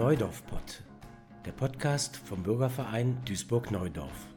[0.00, 0.82] Neudorf-Pott,
[1.44, 4.28] der Podcast vom Bürgerverein Duisburg-Neudorf.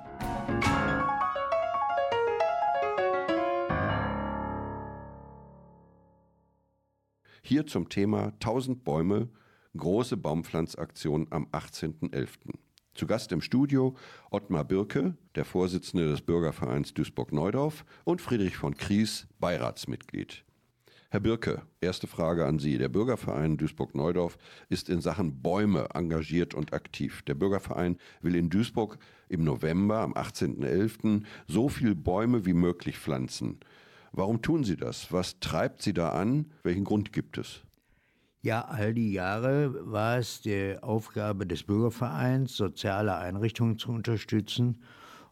[7.41, 9.29] Hier zum Thema 1000 Bäume,
[9.77, 12.27] große Baumpflanzaktion am 18.11.
[12.93, 13.95] Zu Gast im Studio
[14.31, 20.43] Ottmar Birke, der Vorsitzende des Bürgervereins Duisburg-Neudorf und Friedrich von Kries, Beiratsmitglied.
[21.13, 22.79] Herr Birke, erste Frage an Sie.
[22.79, 24.35] Der Bürgerverein Duisburg-Neudorf
[24.69, 27.21] ist in Sachen Bäume engagiert und aktiv.
[27.27, 28.97] Der Bürgerverein will in Duisburg
[29.29, 33.59] im November, am 18.11., so viele Bäume wie möglich pflanzen.
[34.11, 35.13] Warum tun Sie das?
[35.13, 36.51] Was treibt Sie da an?
[36.63, 37.61] Welchen Grund gibt es?
[38.41, 44.81] Ja, all die Jahre war es die Aufgabe des Bürgervereins, soziale Einrichtungen zu unterstützen.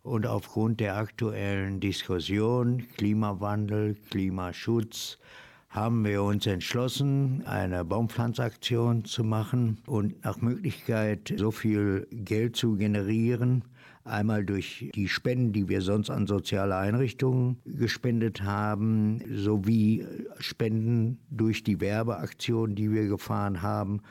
[0.04, 5.18] Und aufgrund der aktuellen Diskussion Klimawandel, Klimaschutz,
[5.72, 12.76] haben wir uns entschlossen, eine Baumpflanzaktion zu machen und nach Möglichkeit so viel Geld zu
[12.76, 13.64] generieren,
[14.04, 20.06] einmal durch die Spenden, die wir sonst an soziale Einrichtungen gespendet haben, sowie
[20.40, 24.02] Spenden durch die Werbeaktion, die wir gefahren haben,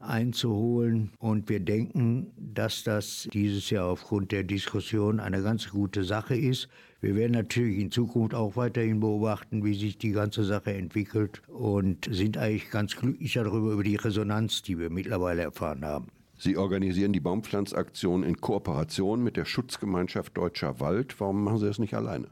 [0.00, 1.10] einzuholen.
[1.18, 6.68] Und wir denken, dass das dieses Jahr aufgrund der Diskussion eine ganz gute Sache ist.
[7.00, 12.08] Wir werden natürlich in Zukunft auch weiterhin beobachten, wie sich die ganze Sache entwickelt und
[12.10, 16.08] sind eigentlich ganz glücklich darüber, über die Resonanz, die wir mittlerweile erfahren haben.
[16.36, 21.20] Sie organisieren die Baumpflanzaktion in Kooperation mit der Schutzgemeinschaft Deutscher Wald.
[21.20, 22.28] Warum machen Sie das nicht alleine?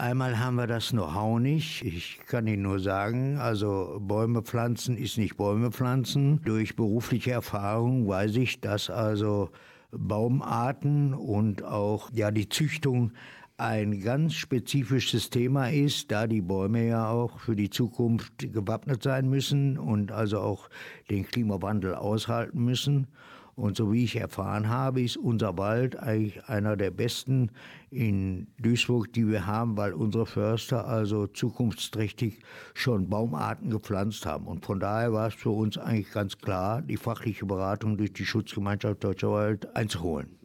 [0.00, 1.84] Einmal haben wir das Know-how nicht.
[1.84, 6.40] Ich kann Ihnen nur sagen, also Bäume pflanzen ist nicht Bäume pflanzen.
[6.42, 9.50] Durch berufliche Erfahrung weiß ich, dass also
[9.90, 13.12] Baumarten und auch ja die Züchtung
[13.58, 19.28] ein ganz spezifisches Thema ist, da die Bäume ja auch für die Zukunft gewappnet sein
[19.28, 20.70] müssen und also auch
[21.10, 23.06] den Klimawandel aushalten müssen.
[23.54, 27.50] Und so wie ich erfahren habe, ist unser Wald eigentlich einer der besten
[27.90, 32.40] in Duisburg, die wir haben, weil unsere Förster also zukunftsträchtig
[32.74, 34.46] schon Baumarten gepflanzt haben.
[34.46, 38.24] Und von daher war es für uns eigentlich ganz klar, die fachliche Beratung durch die
[38.24, 40.40] Schutzgemeinschaft Deutscher Wald einzuholen.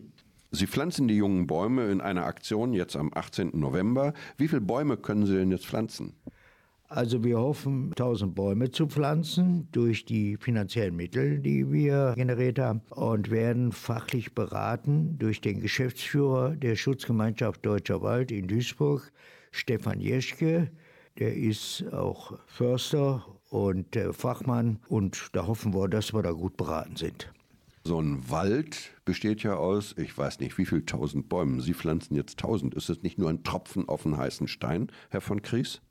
[0.51, 3.51] Sie pflanzen die jungen Bäume in einer Aktion jetzt am 18.
[3.53, 4.13] November.
[4.37, 6.13] Wie viele Bäume können Sie denn jetzt pflanzen?
[6.95, 12.83] Also wir hoffen, 1000 Bäume zu pflanzen durch die finanziellen Mittel, die wir generiert haben
[12.89, 19.11] und werden fachlich beraten durch den Geschäftsführer der Schutzgemeinschaft Deutscher Wald in Duisburg,
[19.51, 20.71] Stefan Jeschke.
[21.19, 26.55] Der ist auch Förster und äh, Fachmann und da hoffen wir, dass wir da gut
[26.55, 27.29] beraten sind.
[27.83, 31.59] So ein Wald besteht ja aus, ich weiß nicht, wie viel tausend Bäumen.
[31.59, 32.73] Sie pflanzen jetzt tausend.
[32.73, 35.81] Ist es nicht nur ein Tropfen auf den heißen Stein, Herr von Kries?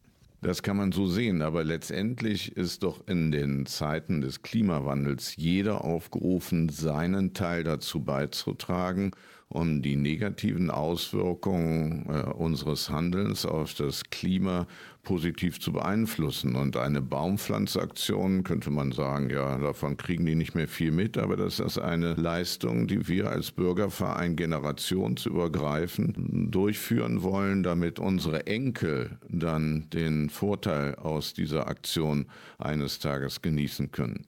[0.45, 5.83] Das kann man so sehen, aber letztendlich ist doch in den Zeiten des Klimawandels jeder
[5.83, 9.13] aufgerufen, seinen Teil dazu beizutragen,
[9.49, 14.67] um die negativen Auswirkungen äh, unseres Handelns auf das Klima
[15.03, 16.57] positiv zu beeinflussen.
[16.57, 21.37] Und eine Baumpflanzaktion könnte man sagen, ja, davon kriegen die nicht mehr viel mit, aber
[21.37, 26.17] das ist eine Leistung, die wir als Bürgerverein generationsübergreifend
[26.53, 32.27] durchführen wollen, damit unsere Enkel dann den Vorteil aus dieser Aktion
[32.59, 34.27] eines Tages genießen können.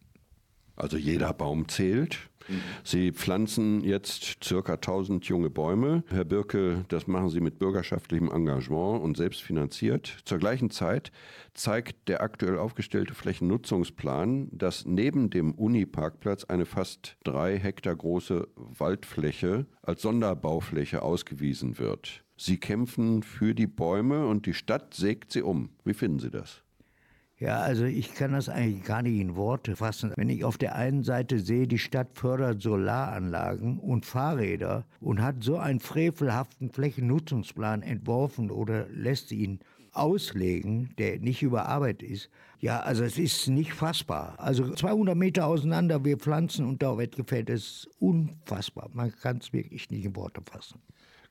[0.76, 2.28] Also jeder Baum zählt.
[2.84, 6.04] Sie pflanzen jetzt circa 1000 junge Bäume.
[6.08, 10.18] Herr Birke, das machen Sie mit bürgerschaftlichem Engagement und selbst finanziert.
[10.24, 11.10] Zur gleichen Zeit
[11.54, 19.66] zeigt der aktuell aufgestellte Flächennutzungsplan, dass neben dem Uni-Parkplatz eine fast drei Hektar große Waldfläche
[19.82, 22.22] als Sonderbaufläche ausgewiesen wird.
[22.36, 25.70] Sie kämpfen für die Bäume und die Stadt sägt sie um.
[25.84, 26.62] Wie finden Sie das?
[27.38, 30.12] Ja, also ich kann das eigentlich gar nicht in Worte fassen.
[30.16, 35.44] Wenn ich auf der einen Seite sehe, die Stadt fördert Solaranlagen und Fahrräder und hat
[35.44, 39.60] so einen frevelhaften Flächennutzungsplan entworfen oder lässt ihn
[39.92, 42.30] auslegen, der nicht überarbeitet ist.
[42.58, 44.34] Ja, also es ist nicht fassbar.
[44.38, 48.88] Also 200 Meter auseinander, wir pflanzen und da wird gefällt, das ist unfassbar.
[48.94, 50.80] Man kann es wirklich nicht in Worte fassen.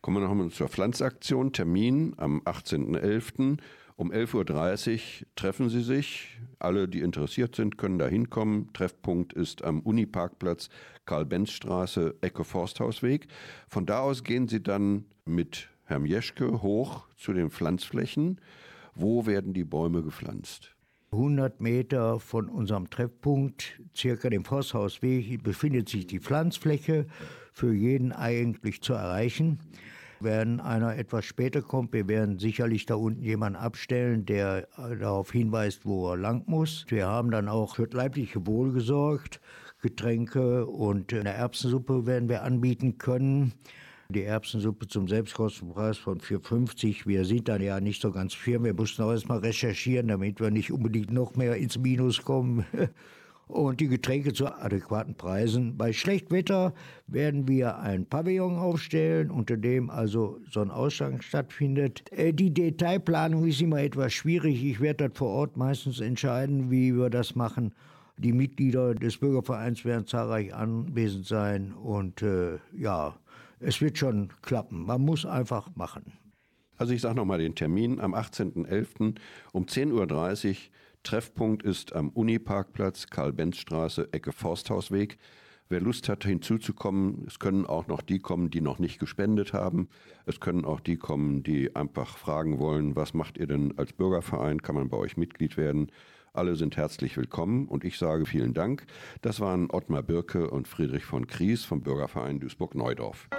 [0.02, 1.52] Kommen wir nochmal zur Pflanzaktion.
[1.52, 3.58] Termin am 18.11.
[3.98, 6.38] Um 11.30 Uhr treffen sie sich.
[6.60, 8.74] Alle, die interessiert sind, können da hinkommen.
[8.74, 10.70] Treffpunkt ist am Uniparkplatz
[11.06, 13.28] Karl-Benz-Straße, Ecke Forsthausweg.
[13.70, 18.42] Von da aus gehen sie dann mit Herrn Jeschke hoch zu den Pflanzflächen.
[18.96, 20.76] Wo werden die Bäume gepflanzt?
[21.12, 27.08] 100 Meter von unserem Treffpunkt, circa dem Forsthausweg, befindet sich die Pflanzfläche,
[27.54, 29.60] für jeden eigentlich zu erreichen.
[30.26, 35.86] Wenn einer etwas später kommt, wir werden sicherlich da unten jemanden abstellen, der darauf hinweist,
[35.86, 36.84] wo er lang muss.
[36.88, 39.40] Wir haben dann auch für leibliche Wohl gesorgt,
[39.84, 43.54] Getränke und eine Erbsensuppe werden wir anbieten können.
[44.10, 47.06] Die Erbsensuppe zum Selbstkostenpreis von 4,50.
[47.06, 48.64] Wir sind dann ja nicht so ganz firm.
[48.64, 52.66] Wir mussten auch erstmal recherchieren, damit wir nicht unbedingt noch mehr ins Minus kommen.
[53.48, 55.78] und die Getränke zu adäquaten Preisen.
[55.78, 56.74] Bei Schlechtwetter
[57.08, 62.12] werden wir ein Pavillon aufstellen, unter dem also so ein Ausschank stattfindet.
[62.12, 64.64] Äh, die Detailplanung ist immer etwas schwierig.
[64.64, 67.74] Ich werde das vor Ort meistens entscheiden, wie wir das machen.
[68.18, 73.16] Die Mitglieder des Bürgervereins werden zahlreich anwesend sein und äh, ja,
[73.60, 74.86] es wird schon klappen.
[74.86, 76.14] Man muss einfach machen.
[76.78, 79.16] Also ich sage nochmal den Termin am 18.11.
[79.54, 80.56] um 10.30 Uhr
[81.06, 85.18] Treffpunkt ist am Uniparkplatz, Karl-Benz-Straße, Ecke Forsthausweg.
[85.70, 89.88] Wer Lust hat, hinzuzukommen, es können auch noch die kommen, die noch nicht gespendet haben.
[90.26, 94.62] Es können auch die kommen, die einfach fragen wollen, was macht ihr denn als Bürgerverein?
[94.62, 95.92] Kann man bei euch Mitglied werden?
[96.34, 98.86] Alle sind herzlich willkommen und ich sage vielen Dank.
[99.22, 103.30] Das waren Ottmar Birke und Friedrich von Kries vom Bürgerverein Duisburg-Neudorf.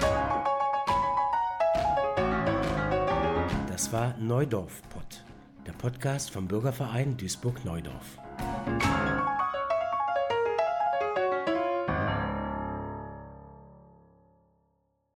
[3.69, 5.25] Das war Neudorf Pott
[5.67, 8.19] der Podcast vom Bürgerverein Duisburg-Neudorf.